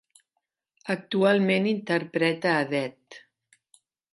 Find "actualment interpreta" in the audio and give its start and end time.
0.93-2.55